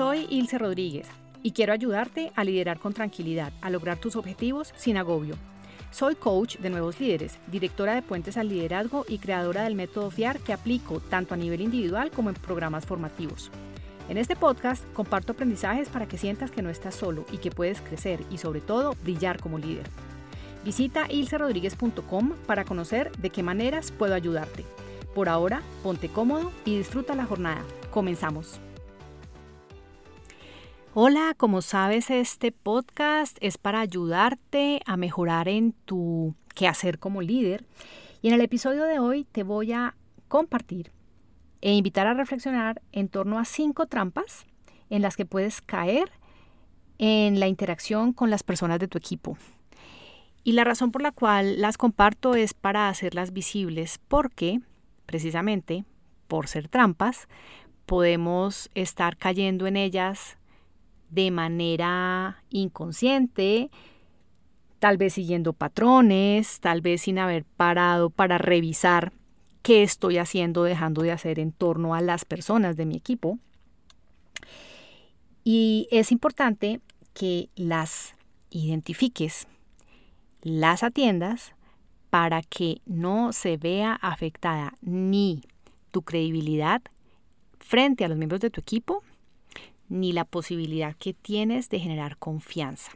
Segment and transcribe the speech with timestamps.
[0.00, 1.06] Soy Ilse Rodríguez
[1.42, 5.34] y quiero ayudarte a liderar con tranquilidad, a lograr tus objetivos sin agobio.
[5.90, 10.38] Soy coach de nuevos líderes, directora de Puentes al Liderazgo y creadora del método FIAR
[10.38, 13.50] que aplico tanto a nivel individual como en programas formativos.
[14.08, 17.82] En este podcast comparto aprendizajes para que sientas que no estás solo y que puedes
[17.82, 19.84] crecer y sobre todo brillar como líder.
[20.64, 24.64] Visita ilserodríguez.com para conocer de qué maneras puedo ayudarte.
[25.14, 27.62] Por ahora, ponte cómodo y disfruta la jornada.
[27.90, 28.60] Comenzamos.
[30.92, 37.64] Hola, como sabes, este podcast es para ayudarte a mejorar en tu quehacer como líder.
[38.22, 39.94] Y en el episodio de hoy te voy a
[40.26, 40.90] compartir
[41.60, 44.46] e invitar a reflexionar en torno a cinco trampas
[44.88, 46.10] en las que puedes caer
[46.98, 49.38] en la interacción con las personas de tu equipo.
[50.42, 54.58] Y la razón por la cual las comparto es para hacerlas visibles porque,
[55.06, 55.84] precisamente,
[56.26, 57.28] por ser trampas,
[57.86, 60.36] podemos estar cayendo en ellas
[61.10, 63.70] de manera inconsciente,
[64.78, 69.12] tal vez siguiendo patrones, tal vez sin haber parado para revisar
[69.62, 73.38] qué estoy haciendo, dejando de hacer en torno a las personas de mi equipo.
[75.44, 76.80] Y es importante
[77.12, 78.14] que las
[78.50, 79.46] identifiques,
[80.42, 81.54] las atiendas
[82.08, 85.42] para que no se vea afectada ni
[85.90, 86.82] tu credibilidad
[87.58, 89.02] frente a los miembros de tu equipo,
[89.90, 92.92] ni la posibilidad que tienes de generar confianza.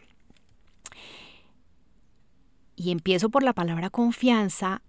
[2.77, 4.81] Y empiezo por la palabra confianza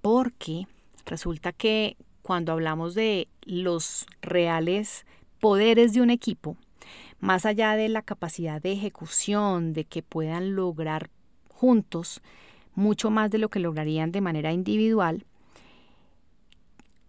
[0.00, 0.66] porque
[1.04, 5.04] resulta que cuando hablamos de los reales
[5.40, 6.56] poderes de un equipo,
[7.20, 11.10] más allá de la capacidad de ejecución, de que puedan lograr
[11.48, 12.22] juntos
[12.74, 15.24] mucho más de lo que lograrían de manera individual,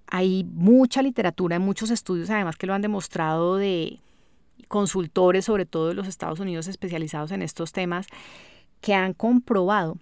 [0.08, 4.00] hay mucha literatura, muchos estudios además que lo han demostrado de
[4.70, 8.08] consultores, sobre todo de los Estados Unidos especializados en estos temas,
[8.80, 9.98] que han comprobado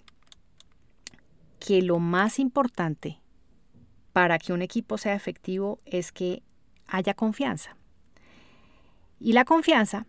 [1.60, 3.20] que lo más importante
[4.14, 6.44] para que un equipo sea efectivo es que
[6.88, 7.76] haya confianza.
[9.20, 10.06] Y la confianza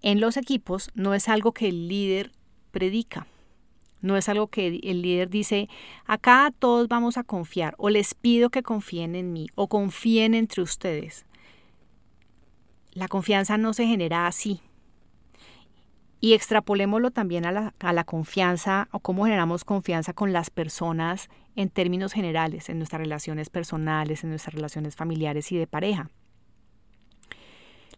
[0.00, 2.32] en los equipos no es algo que el líder
[2.72, 3.26] predica,
[4.00, 5.68] no es algo que el líder dice,
[6.06, 10.62] acá todos vamos a confiar, o les pido que confíen en mí, o confíen entre
[10.62, 11.24] ustedes.
[12.92, 14.60] La confianza no se genera así.
[16.20, 21.30] Y extrapolémoslo también a la, a la, confianza o cómo generamos confianza con las personas
[21.56, 26.10] en términos generales, en nuestras relaciones personales, en nuestras relaciones familiares y de pareja.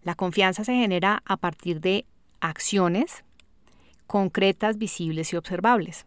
[0.03, 2.07] La confianza se genera a partir de
[2.41, 3.25] acciones
[4.07, 6.07] concretas, visibles y observables.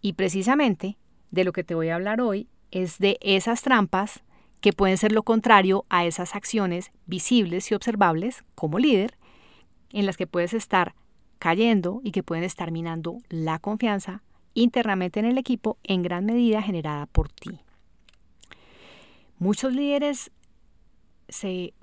[0.00, 0.96] Y precisamente
[1.30, 4.23] de lo que te voy a hablar hoy es de esas trampas
[4.64, 9.18] que pueden ser lo contrario a esas acciones visibles y observables como líder,
[9.90, 10.94] en las que puedes estar
[11.38, 14.22] cayendo y que pueden estar minando la confianza
[14.54, 17.60] internamente en el equipo en gran medida generada por ti.
[19.38, 20.30] Muchos líderes
[21.28, 21.74] se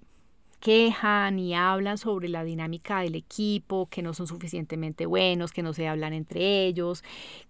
[0.60, 5.74] quejan y hablan sobre la dinámica del equipo, que no son suficientemente buenos, que no
[5.74, 7.04] se hablan entre ellos,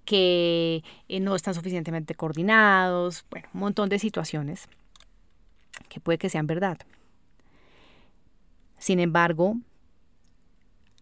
[0.04, 4.68] que eh, no están suficientemente coordinados, bueno, un montón de situaciones
[5.92, 6.78] que puede que sean verdad.
[8.78, 9.58] Sin embargo,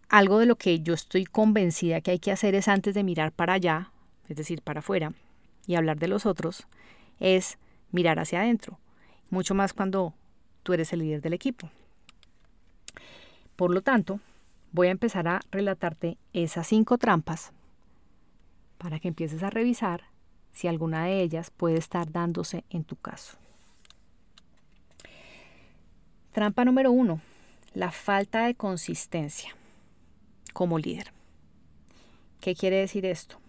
[0.09, 3.31] algo de lo que yo estoy convencida que hay que hacer es antes de mirar
[3.31, 3.91] para allá,
[4.27, 5.13] es decir, para afuera,
[5.67, 6.67] y hablar de los otros,
[7.19, 7.59] es
[7.91, 8.79] mirar hacia adentro,
[9.29, 10.15] mucho más cuando
[10.63, 11.69] tú eres el líder del equipo.
[13.55, 14.19] Por lo tanto,
[14.71, 17.51] voy a empezar a relatarte esas cinco trampas
[18.79, 20.05] para que empieces a revisar
[20.51, 23.37] si alguna de ellas puede estar dándose en tu caso.
[26.31, 27.19] Trampa número uno,
[27.73, 29.55] la falta de consistencia
[30.53, 31.11] como líder.
[32.39, 33.39] ¿Qué quiere decir esto?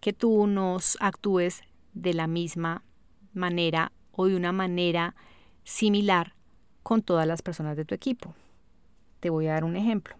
[0.00, 1.62] Que tú no actúes
[1.92, 2.82] de la misma
[3.32, 5.14] manera o de una manera
[5.62, 6.34] similar
[6.82, 8.34] con todas las personas de tu equipo.
[9.20, 10.16] Te voy a dar un ejemplo.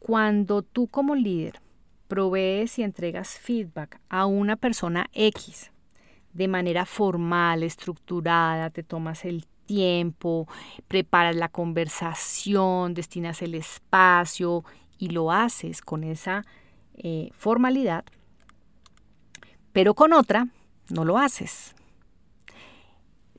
[0.00, 1.60] Cuando tú como líder
[2.08, 5.70] provees y entregas feedback a una persona X
[6.32, 10.48] de manera formal, estructurada, te tomas el tiempo,
[10.88, 14.64] preparas la conversación, destinas el espacio
[14.98, 16.44] y lo haces con esa
[16.96, 18.04] eh, formalidad,
[19.72, 20.48] pero con otra
[20.88, 21.76] no lo haces.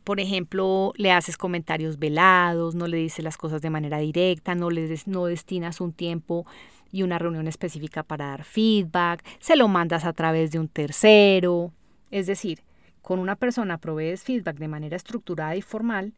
[0.06, 4.70] Por ejemplo, le haces comentarios velados, no le dices las cosas de manera directa, no,
[4.70, 6.46] le no destinas un tiempo
[6.94, 11.74] y una reunión específica para dar feedback, se lo mandas a través de un tercero.
[12.10, 12.62] Es decir,
[13.02, 16.14] con una persona provees feedback de manera estructurada y formal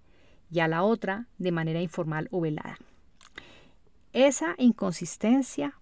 [0.53, 2.77] y a la otra de manera informal o velada.
[4.13, 5.73] Esa inconsistencia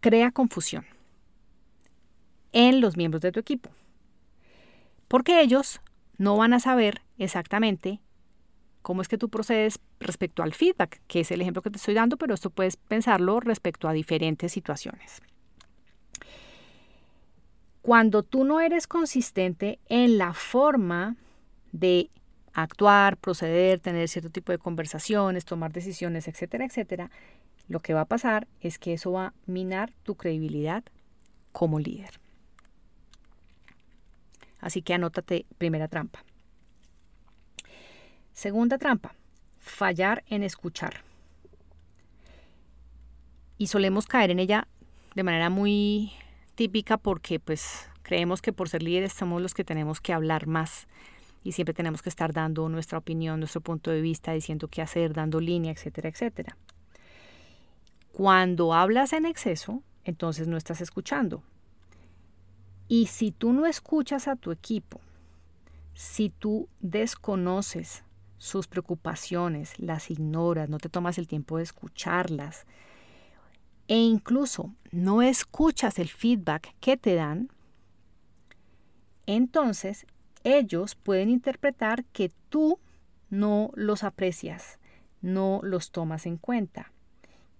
[0.00, 0.86] crea confusión
[2.52, 3.70] en los miembros de tu equipo,
[5.08, 5.80] porque ellos
[6.18, 8.00] no van a saber exactamente
[8.82, 11.94] cómo es que tú procedes respecto al feedback, que es el ejemplo que te estoy
[11.94, 15.20] dando, pero esto puedes pensarlo respecto a diferentes situaciones.
[17.82, 21.16] Cuando tú no eres consistente en la forma
[21.72, 22.10] de
[22.52, 27.10] actuar, proceder, tener cierto tipo de conversaciones, tomar decisiones, etcétera, etcétera,
[27.68, 30.82] lo que va a pasar es que eso va a minar tu credibilidad
[31.52, 32.20] como líder.
[34.60, 36.24] Así que anótate primera trampa.
[38.32, 39.14] Segunda trampa,
[39.58, 41.02] fallar en escuchar.
[43.58, 44.66] Y solemos caer en ella
[45.14, 46.12] de manera muy
[46.54, 50.88] típica porque pues creemos que por ser líderes somos los que tenemos que hablar más
[51.42, 55.12] y siempre tenemos que estar dando nuestra opinión, nuestro punto de vista, diciendo qué hacer,
[55.12, 56.56] dando línea, etcétera, etcétera.
[58.12, 61.42] Cuando hablas en exceso, entonces no estás escuchando.
[62.88, 65.00] Y si tú no escuchas a tu equipo,
[65.94, 68.04] si tú desconoces
[68.38, 72.66] sus preocupaciones, las ignoras, no te tomas el tiempo de escucharlas
[73.86, 77.50] e incluso no escuchas el feedback que te dan,
[79.26, 80.06] entonces
[80.44, 82.78] ellos pueden interpretar que tú
[83.28, 84.78] no los aprecias,
[85.22, 86.92] no los tomas en cuenta,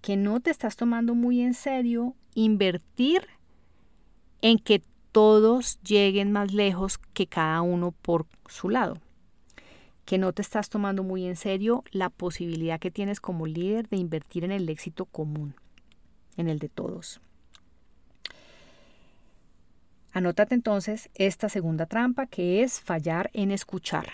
[0.01, 3.27] que no te estás tomando muy en serio invertir
[4.41, 4.81] en que
[5.11, 8.97] todos lleguen más lejos que cada uno por su lado,
[10.05, 13.97] que no te estás tomando muy en serio la posibilidad que tienes como líder de
[13.97, 15.55] invertir en el éxito común,
[16.37, 17.21] en el de todos.
[20.13, 24.07] Anótate entonces esta segunda trampa que es fallar en escuchar.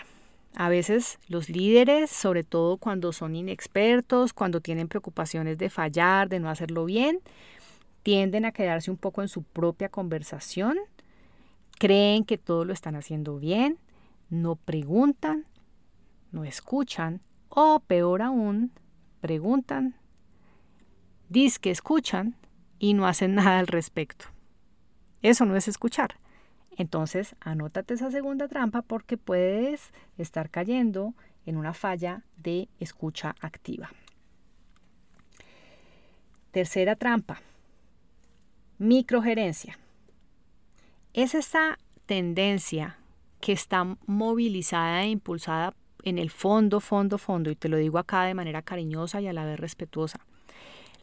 [0.54, 6.40] A veces los líderes, sobre todo cuando son inexpertos, cuando tienen preocupaciones de fallar, de
[6.40, 7.20] no hacerlo bien,
[8.02, 10.78] tienden a quedarse un poco en su propia conversación,
[11.78, 13.78] creen que todo lo están haciendo bien,
[14.30, 15.46] no preguntan,
[16.32, 18.72] no escuchan o peor aún,
[19.20, 19.96] preguntan,
[21.28, 22.36] dicen que escuchan
[22.78, 24.26] y no hacen nada al respecto.
[25.22, 26.16] Eso no es escuchar.
[26.76, 33.90] Entonces, anótate esa segunda trampa porque puedes estar cayendo en una falla de escucha activa.
[36.52, 37.40] Tercera trampa,
[38.78, 39.78] microgerencia.
[41.14, 42.96] Es esta tendencia
[43.40, 45.74] que está movilizada e impulsada
[46.04, 49.32] en el fondo, fondo, fondo, y te lo digo acá de manera cariñosa y a
[49.32, 50.20] la vez respetuosa.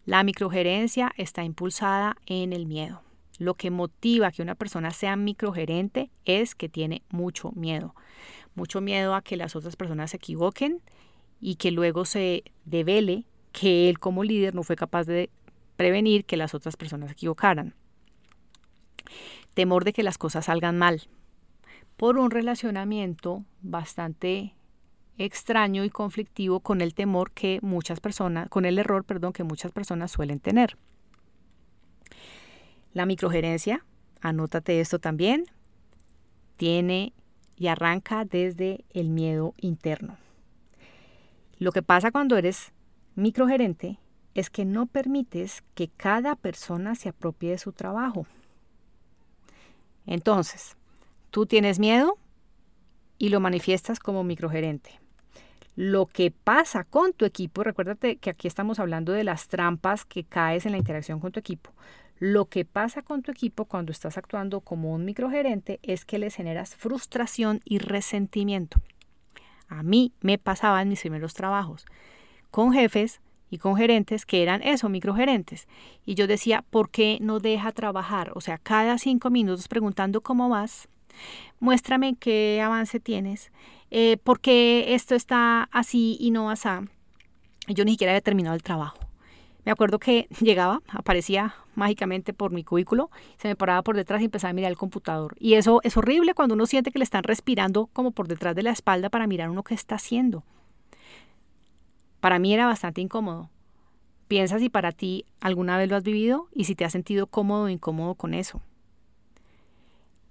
[0.05, 3.01] La microgerencia está impulsada en el miedo.
[3.37, 7.95] Lo que motiva que una persona sea microgerente es que tiene mucho miedo.
[8.55, 10.81] Mucho miedo a que las otras personas se equivoquen
[11.41, 15.29] y que luego se devele que él como líder no fue capaz de
[15.75, 17.73] prevenir que las otras personas se equivocaran.
[19.53, 21.07] Temor de que las cosas salgan mal
[21.97, 24.53] por un relacionamiento bastante
[25.17, 29.71] extraño y conflictivo con el temor que muchas personas, con el error, perdón, que muchas
[29.71, 30.77] personas suelen tener.
[32.95, 33.83] La microgerencia,
[34.21, 35.43] anótate esto también,
[36.55, 37.11] tiene
[37.57, 40.15] y arranca desde el miedo interno.
[41.59, 42.71] Lo que pasa cuando eres
[43.15, 43.99] microgerente
[44.33, 48.27] es que no permites que cada persona se apropie de su trabajo.
[50.05, 50.77] Entonces,
[51.31, 52.17] tú tienes miedo
[53.17, 55.01] y lo manifiestas como microgerente.
[55.75, 60.23] Lo que pasa con tu equipo, recuérdate que aquí estamos hablando de las trampas que
[60.23, 61.73] caes en la interacción con tu equipo.
[62.17, 66.35] Lo que pasa con tu equipo cuando estás actuando como un microgerente es que les
[66.35, 68.79] generas frustración y resentimiento.
[69.67, 71.85] A mí me pasaba en mis primeros trabajos
[72.51, 73.19] con jefes
[73.49, 75.67] y con gerentes que eran eso, microgerentes.
[76.05, 78.31] Y yo decía, ¿por qué no deja trabajar?
[78.35, 80.87] O sea, cada cinco minutos preguntando cómo vas,
[81.59, 83.51] muéstrame qué avance tienes,
[83.91, 86.69] eh, por qué esto está así y no así.
[87.67, 89.04] Yo ni siquiera había terminado el trabajo.
[89.65, 94.25] Me acuerdo que llegaba, aparecía mágicamente por mi cubículo, se me paraba por detrás y
[94.25, 95.35] empezaba a mirar el computador.
[95.39, 98.63] Y eso es horrible cuando uno siente que le están respirando como por detrás de
[98.63, 100.43] la espalda para mirar uno qué está haciendo.
[102.21, 103.49] Para mí era bastante incómodo.
[104.27, 107.65] Piensa si para ti alguna vez lo has vivido y si te has sentido cómodo
[107.65, 108.61] o incómodo con eso.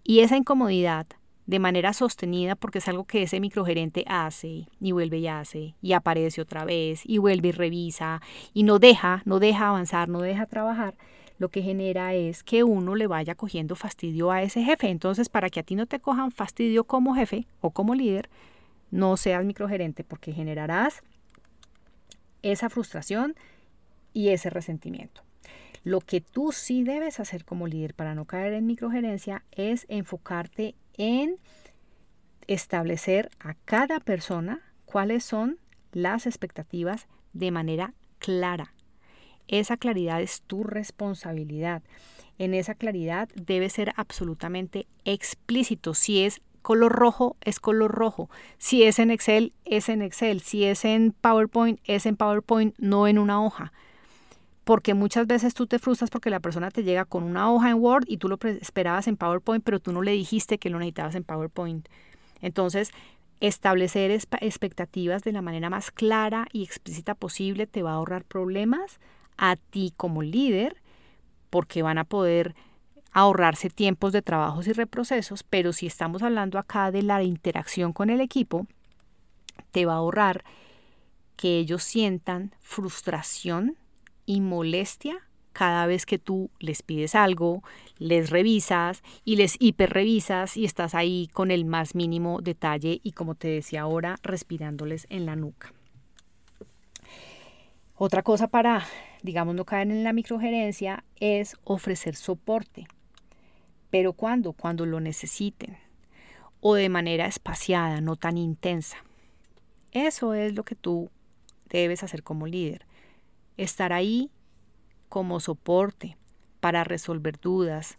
[0.03, 1.07] Y esa incomodidad
[1.47, 5.93] de manera sostenida porque es algo que ese microgerente hace y vuelve y hace y
[5.93, 8.23] aparece otra vez y vuelve y revisa
[8.53, 10.95] y no deja, no deja avanzar, no deja trabajar,
[11.39, 14.89] lo que genera es que uno le vaya cogiendo fastidio a ese jefe.
[14.89, 18.29] Entonces, para que a ti no te cojan fastidio como jefe o como líder,
[18.91, 21.03] No seas microgerente porque generarás
[22.43, 23.35] esa frustración
[24.13, 25.23] y ese resentimiento.
[25.83, 30.77] Lo que tú sí debes hacer como líder para no caer en microgerencia es enfocarte
[30.97, 31.37] en
[32.47, 35.59] establecer a cada persona cuáles son
[35.93, 38.75] las expectativas de manera clara.
[39.49, 41.83] Esa claridad es tu responsabilidad.
[42.39, 45.95] En esa claridad debe ser absolutamente explícito.
[45.95, 48.31] Si es color rojo, es color rojo.
[48.59, 50.41] Si es en Excel, es en Excel.
[50.41, 53.73] Si es en PowerPoint, es en PowerPoint, no en una hoja.
[54.65, 57.77] Porque muchas veces tú te frustras porque la persona te llega con una hoja en
[57.77, 61.15] Word y tú lo esperabas en PowerPoint, pero tú no le dijiste que lo necesitabas
[61.15, 61.87] en PowerPoint.
[62.41, 62.91] Entonces,
[63.41, 69.01] establecer expectativas de la manera más clara y explícita posible te va a ahorrar problemas
[69.37, 70.77] a ti como líder
[71.51, 72.55] porque van a poder
[73.13, 78.11] ahorrarse tiempos de trabajos y reprocesos, pero si estamos hablando acá de la interacción con
[78.11, 78.67] el equipo,
[79.71, 80.45] te va a ahorrar
[81.37, 83.77] que ellos sientan frustración
[84.27, 85.19] y molestia
[85.55, 87.63] cada vez que tú les pides algo,
[87.99, 93.37] les revisas y les hiperrevisas y estás ahí con el más mínimo detalle y como
[93.37, 95.73] te decía ahora, respirándoles en la nuca.
[97.97, 98.85] Otra cosa para,
[99.23, 102.89] digamos, no caer en la microgerencia es ofrecer soporte.
[103.91, 104.53] Pero ¿cuándo?
[104.53, 105.79] Cuando lo necesiten.
[106.61, 108.97] O de manera espaciada, no tan intensa.
[109.93, 111.09] Eso es lo que tú
[111.69, 112.85] debes hacer como líder.
[113.57, 114.31] Estar ahí
[115.09, 116.17] como soporte
[116.61, 117.99] para resolver dudas,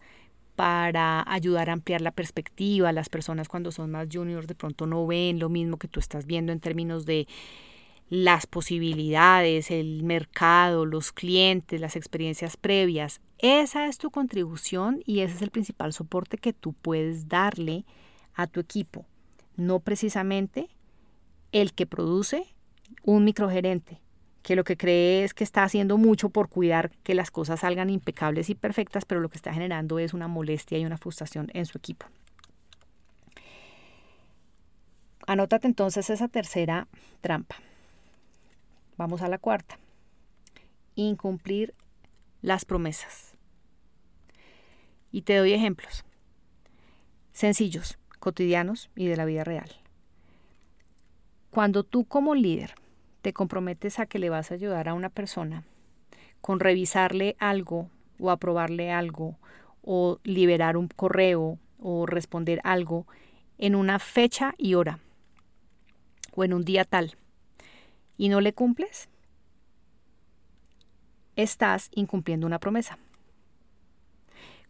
[0.55, 2.91] para ayudar a ampliar la perspectiva.
[2.91, 6.25] Las personas cuando son más juniors de pronto no ven lo mismo que tú estás
[6.25, 7.27] viendo en términos de
[8.09, 13.21] las posibilidades, el mercado, los clientes, las experiencias previas.
[13.39, 17.85] Esa es tu contribución y ese es el principal soporte que tú puedes darle
[18.33, 19.05] a tu equipo.
[19.57, 20.69] No precisamente
[21.51, 22.45] el que produce
[23.03, 24.01] un microgerente,
[24.45, 27.89] que lo que cree es que está haciendo mucho por cuidar que las cosas salgan
[27.89, 31.65] impecables y perfectas, pero lo que está generando es una molestia y una frustración en
[31.65, 32.05] su equipo.
[35.25, 36.87] Anótate entonces esa tercera
[37.21, 37.55] trampa.
[38.97, 39.79] Vamos a la cuarta.
[40.93, 41.73] Incumplir
[42.43, 43.33] las promesas.
[45.11, 46.05] Y te doy ejemplos.
[47.33, 49.71] Sencillos, cotidianos y de la vida real.
[51.49, 52.75] Cuando tú como líder
[53.25, 55.63] te comprometes a que le vas a ayudar a una persona
[56.41, 57.89] con revisarle algo
[58.19, 59.39] o aprobarle algo
[59.81, 63.07] o liberar un correo o responder algo
[63.57, 64.99] en una fecha y hora
[66.35, 67.15] o en un día tal
[68.15, 69.09] y no le cumples,
[71.35, 72.99] estás incumpliendo una promesa.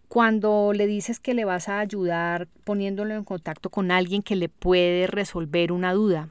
[0.08, 4.48] Cuando le dices que le vas a ayudar poniéndolo en contacto con alguien que le
[4.48, 6.30] puede resolver una duda,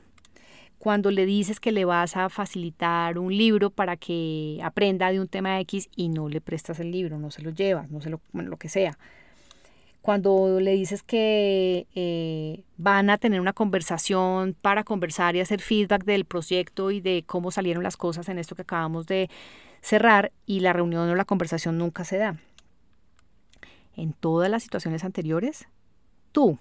[0.85, 5.29] cuando le dices que le vas a facilitar un libro para que aprenda de un
[5.29, 8.21] tema X y no le prestas el libro, no se lo llevas, no se lo,
[8.35, 8.99] lo que sea,
[10.03, 16.05] cuando le dices que eh, van a tener una conversación para conversar y hacer feedback
[16.05, 19.31] del proyecto y de cómo salieron las cosas en esto que acabamos de
[19.81, 22.37] cerrar y la reunión o la conversación nunca se da.
[23.97, 25.67] En todas las situaciones anteriores,
[26.31, 26.59] tú,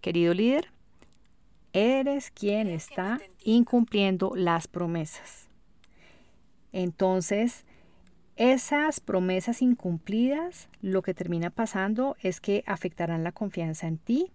[0.00, 0.72] querido líder,
[1.72, 5.48] eres quien está incumpliendo las promesas.
[6.72, 7.64] Entonces,
[8.36, 14.30] esas promesas incumplidas, lo que termina pasando es que afectarán la confianza en ti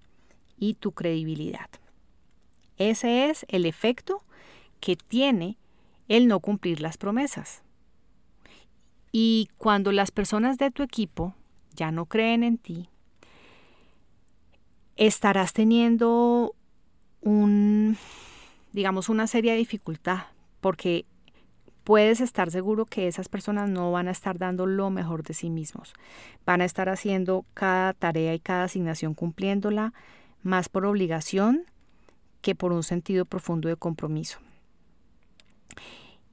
[0.57, 1.69] y tu credibilidad.
[2.77, 4.23] Ese es el efecto
[4.79, 5.57] que tiene
[6.07, 7.63] el no cumplir las promesas.
[9.11, 11.33] Y cuando las personas de tu equipo
[11.73, 12.89] ya no creen en ti,
[14.97, 16.53] estarás teniendo
[17.25, 17.97] un,
[18.71, 20.27] digamos, una seria dificultad,
[20.61, 21.05] porque
[21.83, 25.49] puedes estar seguro que esas personas no van a estar dando lo mejor de sí
[25.49, 25.93] mismos.
[26.45, 29.93] Van a estar haciendo cada tarea y cada asignación cumpliéndola
[30.41, 31.65] más por obligación
[32.41, 34.39] que por un sentido profundo de compromiso.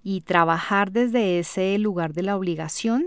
[0.05, 3.07] Y trabajar desde ese lugar de la obligación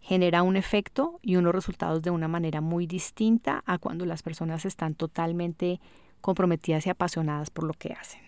[0.00, 4.64] genera un efecto y unos resultados de una manera muy distinta a cuando las personas
[4.64, 5.80] están totalmente
[6.22, 8.22] comprometidas y apasionadas por lo que hacen.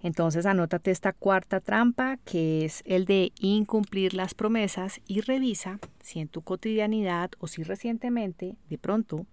[0.00, 6.20] Entonces anótate esta cuarta trampa que es el de incumplir las promesas y revisa si
[6.20, 9.26] en tu cotidianidad o si recientemente de pronto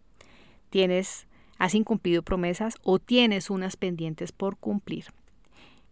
[0.70, 1.28] tienes
[1.58, 5.06] has incumplido promesas o tienes unas pendientes por cumplir.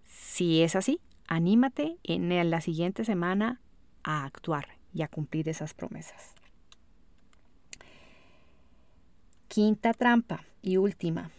[0.05, 3.61] Si es así, anímate en la siguiente semana
[4.03, 6.42] a actuar y a cumplir esas promesas.
[9.53, 11.29] Quinta trampa y última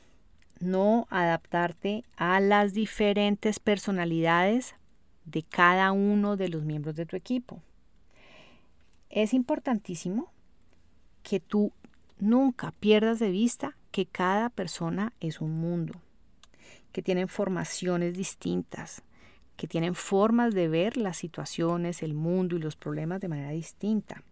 [0.60, 4.76] no adaptarte a las diferentes personalidades
[5.24, 7.60] de cada uno de los miembros de tu equipo.
[9.10, 10.30] Es importantísimo
[11.24, 11.72] que tú
[12.20, 16.00] nunca pierdas de vista que cada persona es un mundo,
[16.92, 19.02] que tienen formaciones distintas,
[19.56, 24.22] que tienen formas de ver las situaciones, el mundo y los problemas de manera distinta.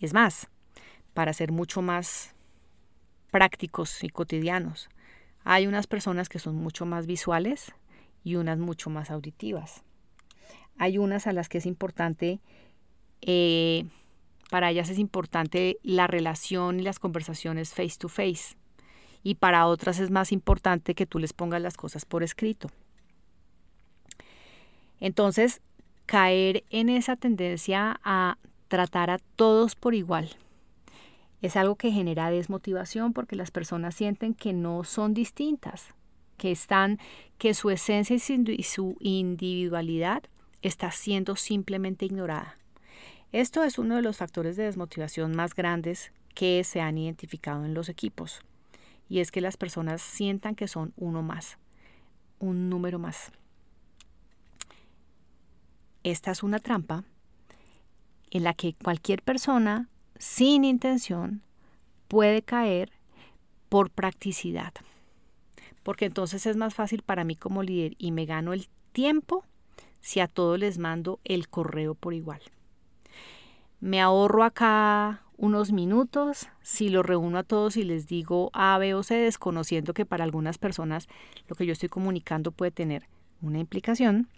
[0.00, 0.48] Es más,
[1.16, 2.34] para ser mucho más
[3.30, 4.90] prácticos y cotidianos,
[5.44, 7.72] hay unas personas que son mucho más visuales
[8.22, 9.82] y unas mucho más auditivas.
[10.76, 12.40] Hay unas a las que es importante,
[13.22, 13.86] eh,
[14.50, 18.54] para ellas es importante la relación y las conversaciones face to face.
[19.22, 22.68] Y para otras es más importante que tú les pongas las cosas por escrito.
[25.00, 25.62] Entonces,
[26.04, 28.36] caer en esa tendencia a
[28.68, 30.36] tratar a todos por igual
[31.42, 35.94] es algo que genera desmotivación porque las personas sienten que no son distintas,
[36.36, 36.98] que están,
[37.38, 40.22] que su esencia y su individualidad
[40.62, 42.56] está siendo simplemente ignorada.
[43.32, 47.74] Esto es uno de los factores de desmotivación más grandes que se han identificado en
[47.74, 48.40] los equipos,
[49.08, 51.58] y es que las personas sientan que son uno más,
[52.38, 53.32] un número más.
[56.02, 57.04] Esta es una trampa
[58.30, 61.42] en la que cualquier persona sin intención
[62.08, 62.92] puede caer
[63.68, 64.72] por practicidad.
[65.82, 69.44] Porque entonces es más fácil para mí como líder y me gano el tiempo
[70.00, 72.40] si a todos les mando el correo por igual.
[73.80, 78.94] Me ahorro acá unos minutos si lo reúno a todos y les digo A, B
[78.94, 81.08] o C, desconociendo que para algunas personas
[81.48, 83.06] lo que yo estoy comunicando puede tener
[83.42, 84.28] una implicación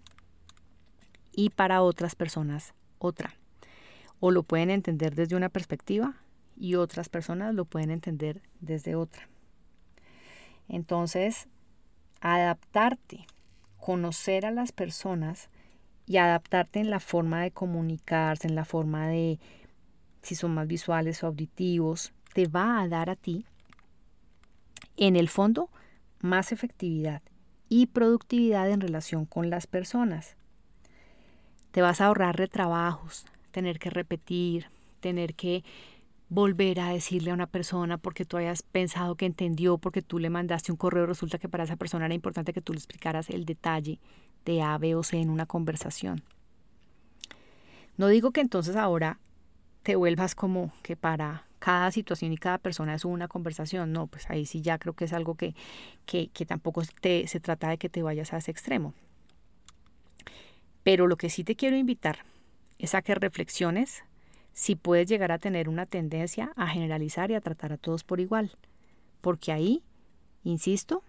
[1.32, 3.36] y para otras personas otra.
[4.20, 6.14] O lo pueden entender desde una perspectiva
[6.56, 9.28] y otras personas lo pueden entender desde otra.
[10.68, 11.48] Entonces,
[12.20, 13.26] adaptarte,
[13.78, 15.48] conocer a las personas
[16.06, 19.38] y adaptarte en la forma de comunicarse, en la forma de
[20.22, 23.46] si son más visuales o auditivos, te va a dar a ti,
[24.96, 25.70] en el fondo,
[26.20, 27.22] más efectividad
[27.68, 30.36] y productividad en relación con las personas.
[31.70, 34.66] Te vas a ahorrar retrabajos, tener que repetir,
[35.00, 35.64] tener que
[36.28, 40.30] volver a decirle a una persona porque tú hayas pensado que entendió, porque tú le
[40.30, 43.44] mandaste un correo, resulta que para esa persona era importante que tú le explicaras el
[43.44, 43.98] detalle
[44.44, 46.22] de A, B o C en una conversación.
[47.96, 49.18] No digo que entonces ahora
[49.82, 54.30] te vuelvas como que para cada situación y cada persona es una conversación, no, pues
[54.30, 55.54] ahí sí ya creo que es algo que,
[56.06, 58.94] que, que tampoco te, se trata de que te vayas a ese extremo.
[60.84, 62.18] Pero lo que sí te quiero invitar
[62.78, 64.04] es que reflexiones
[64.52, 68.20] si puedes llegar a tener una tendencia a generalizar y a tratar a todos por
[68.20, 68.56] igual.
[69.20, 69.82] Porque ahí,
[70.42, 71.04] insisto,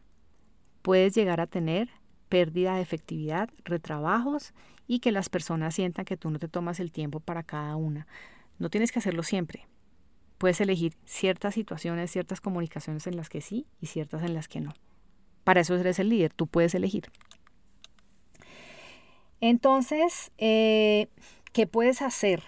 [0.82, 1.90] puedes llegar a tener
[2.30, 4.54] pérdida de efectividad, retrabajos
[4.88, 8.08] y que las personas sientan que tú no te tomas el tiempo para cada una.
[8.60, 9.68] No tienes que hacerlo siempre.
[10.38, 14.62] Puedes elegir ciertas situaciones, ciertas comunicaciones en las que sí y ciertas en las que
[14.62, 14.74] no.
[15.44, 17.12] Para eso eres el líder, tú puedes elegir.
[19.42, 21.08] Entonces, eh,
[21.54, 22.44] ¿qué puedes hacer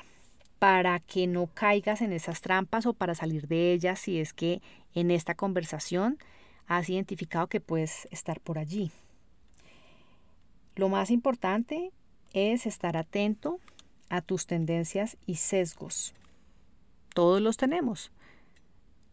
[0.60, 4.62] para que no caigas en esas trampas o para salir de ellas si es que
[4.94, 6.18] en esta conversación
[6.68, 8.92] has identificado que puedes estar por allí?
[10.76, 11.92] Lo más importante
[12.34, 13.60] es estar atento
[14.10, 16.14] a tus tendencias y sesgos.
[17.14, 18.12] Todos los tenemos.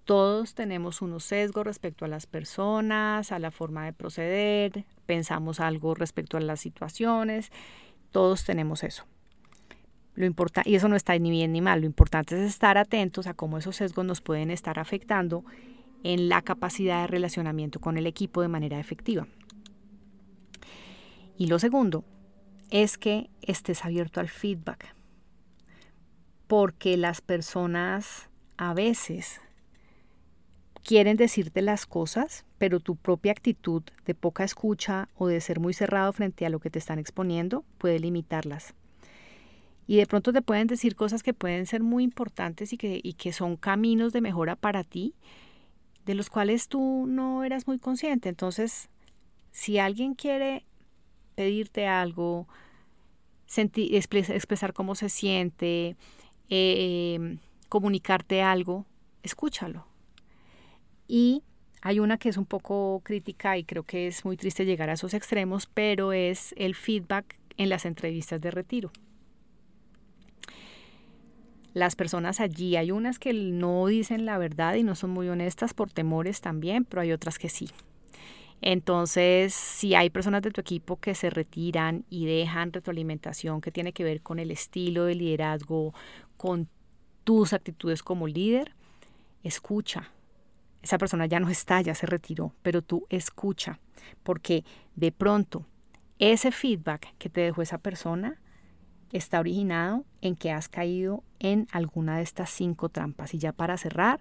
[0.05, 5.95] Todos tenemos unos sesgos respecto a las personas, a la forma de proceder, pensamos algo
[5.95, 7.53] respecto a las situaciones,
[8.11, 9.05] todos tenemos eso.
[10.19, 10.27] Lo
[10.65, 13.57] y eso no está ni bien ni mal, lo importante es estar atentos a cómo
[13.57, 15.45] esos sesgos nos pueden estar afectando
[16.03, 19.29] en la capacidad de relacionamiento con el equipo de manera efectiva.
[21.37, 22.03] Y lo segundo
[22.71, 24.93] es que estés abierto al feedback,
[26.49, 29.41] porque las personas a veces
[30.83, 35.75] quieren decirte las cosas, pero tu propia actitud de poca escucha o de ser muy
[35.75, 38.75] cerrado frente a lo que te están exponiendo puede limitarlas.
[39.89, 43.15] Y de pronto te pueden decir cosas que pueden ser muy importantes y que, y
[43.15, 45.15] que son caminos de mejora para ti,
[46.05, 48.29] de los cuales tú no eras muy consciente.
[48.29, 48.91] Entonces,
[49.51, 50.67] si alguien quiere
[51.35, 52.47] pedirte algo,
[53.57, 55.97] expresar cómo se siente,
[56.51, 57.39] em,
[57.71, 58.85] comunicarte algo,
[59.23, 59.87] escúchalo.
[61.07, 61.43] Y
[61.81, 64.95] hay una que es un poco crítica y creo que es muy triste llegar a
[64.95, 68.93] esos extremos, pero es el feedback en las entrevistas de retiro.
[71.79, 75.75] Las personas allí, hay unas que no dicen la verdad y no son muy honestas
[75.75, 77.69] por temores también, pero hay otras que sí.
[78.61, 83.93] Entonces, si hay personas de tu equipo que se retiran y dejan retroalimentación que tiene
[83.93, 85.95] que ver con el estilo de liderazgo,
[86.37, 86.69] con
[87.25, 88.75] tus actitudes como líder,
[89.43, 90.11] escucha.
[90.83, 93.79] Esa persona ya no está, ya se retiró, pero tú escucha,
[94.23, 94.65] porque
[94.97, 95.67] de pronto
[96.19, 98.41] ese feedback que te dejó esa persona
[99.13, 103.35] está originado en que has caído en alguna de estas cinco trampas.
[103.35, 104.21] Y ya para cerrar,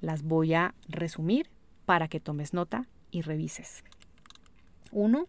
[0.00, 1.48] las voy a resumir
[1.84, 3.84] para que tomes nota y revises.
[4.92, 5.26] Uno,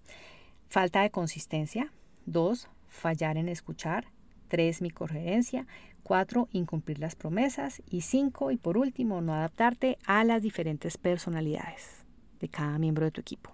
[0.68, 1.92] falta de consistencia.
[2.26, 4.08] Dos, fallar en escuchar.
[4.48, 5.68] Tres, mi coherencia.
[6.04, 7.82] Cuatro, incumplir las promesas.
[7.90, 12.06] Y cinco, y por último, no adaptarte a las diferentes personalidades
[12.40, 13.52] de cada miembro de tu equipo.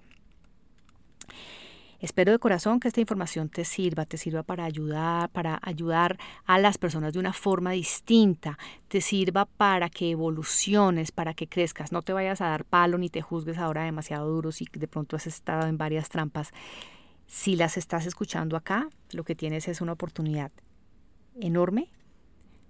[2.06, 6.60] Espero de corazón que esta información te sirva, te sirva para ayudar, para ayudar a
[6.60, 12.04] las personas de una forma distinta, te sirva para que evoluciones, para que crezcas, no
[12.04, 15.26] te vayas a dar palo ni te juzgues ahora demasiado duro si de pronto has
[15.26, 16.52] estado en varias trampas.
[17.26, 20.52] Si las estás escuchando acá, lo que tienes es una oportunidad
[21.42, 21.90] enorme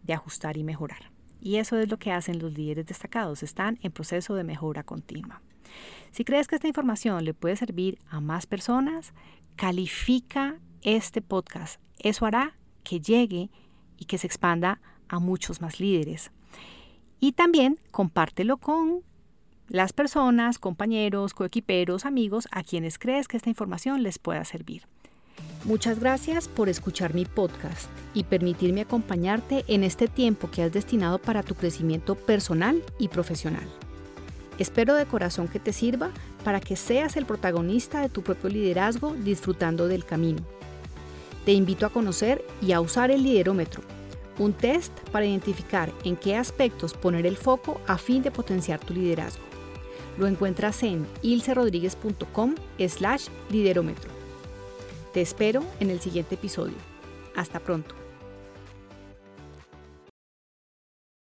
[0.03, 1.11] de ajustar y mejorar.
[1.41, 5.41] Y eso es lo que hacen los líderes destacados, están en proceso de mejora continua.
[6.11, 9.13] Si crees que esta información le puede servir a más personas,
[9.55, 11.79] califica este podcast.
[11.99, 13.49] Eso hará que llegue
[13.97, 16.31] y que se expanda a muchos más líderes.
[17.19, 19.01] Y también compártelo con
[19.67, 24.87] las personas, compañeros, coequiperos, amigos a quienes crees que esta información les pueda servir.
[25.63, 31.17] Muchas gracias por escuchar mi podcast y permitirme acompañarte en este tiempo que has destinado
[31.17, 33.67] para tu crecimiento personal y profesional.
[34.57, 36.11] Espero de corazón que te sirva
[36.43, 40.41] para que seas el protagonista de tu propio liderazgo disfrutando del camino.
[41.45, 43.83] Te invito a conocer y a usar el liderómetro,
[44.39, 48.93] un test para identificar en qué aspectos poner el foco a fin de potenciar tu
[48.93, 49.43] liderazgo.
[50.17, 52.55] Lo encuentras en ilcerodríguez.com
[52.87, 54.09] slash liderómetro.
[55.13, 56.75] Te espero en el siguiente episodio.
[57.35, 58.04] Hasta pronto.